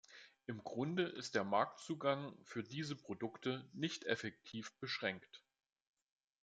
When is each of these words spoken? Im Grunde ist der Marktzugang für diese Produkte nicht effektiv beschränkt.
Im 0.47 0.63
Grunde 0.63 1.03
ist 1.03 1.35
der 1.35 1.43
Marktzugang 1.43 2.35
für 2.41 2.63
diese 2.63 2.95
Produkte 2.95 3.69
nicht 3.71 4.03
effektiv 4.05 4.75
beschränkt. 4.79 5.43